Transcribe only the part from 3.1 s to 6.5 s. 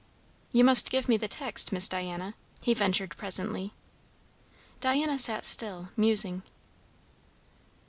presently. Diana sat still, musing.